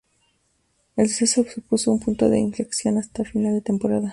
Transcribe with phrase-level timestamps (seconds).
[0.95, 4.09] El suceso supuso un punto de inflexión hasta final de temporada.